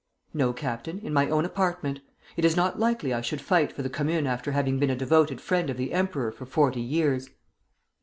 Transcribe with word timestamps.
'No, 0.33 0.51
Captain, 0.51 0.97
in 1.01 1.13
my 1.13 1.29
own 1.29 1.45
apartment. 1.45 1.99
It 2.35 2.43
is 2.43 2.55
not 2.55 2.79
likely 2.79 3.13
I 3.13 3.21
should 3.21 3.39
fight 3.39 3.71
for 3.71 3.83
the 3.83 3.89
Commune 3.91 4.25
after 4.25 4.51
having 4.51 4.79
been 4.79 4.89
a 4.89 4.95
devoted 4.95 5.39
friend 5.39 5.69
of 5.69 5.77
the 5.77 5.93
emperor 5.93 6.31
for 6.31 6.47
forty 6.47 6.81
years.' 6.81 7.29